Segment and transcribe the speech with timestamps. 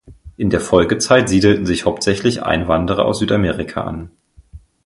[0.35, 4.09] In der Folgezeit siedelten sich hauptsächlich Einwanderer aus Südamerika an.